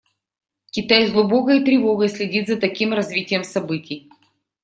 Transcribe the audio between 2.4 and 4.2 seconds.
за таким развитием событий.